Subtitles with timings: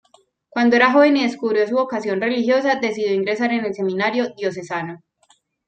[0.49, 5.03] Cuando era joven y descubrió su vocación religiosa, decidió ingresar en el seminario diocesano.